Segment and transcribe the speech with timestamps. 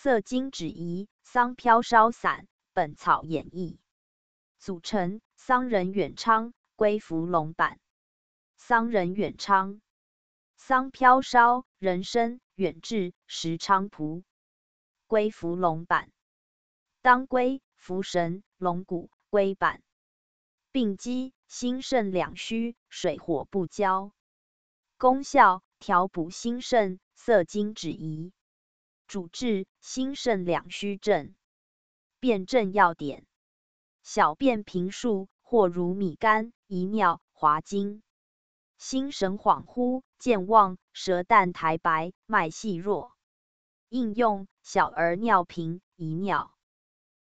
[0.00, 3.80] 色经止遗，桑飘烧散，本草演义。
[4.56, 7.80] 组成：桑仁远昌，归服龙板。
[8.56, 9.80] 桑仁远昌，
[10.56, 14.22] 桑飘烧，人参，远志，石菖蒲，
[15.08, 16.12] 归服龙板。
[17.02, 19.82] 当归、茯神、龙骨、龟板。
[20.70, 24.12] 病机：心肾两虚，水火不交。
[24.96, 28.32] 功效：调补心肾，色经止遗。
[29.08, 31.34] 主治：心肾两虚症。
[32.20, 33.26] 辨证要点：
[34.02, 38.02] 小便频数或如米干、遗尿、滑精。
[38.76, 43.16] 心神恍惚、健忘、舌淡苔白、脉细弱。
[43.88, 46.57] 应用：小儿尿频、遗尿。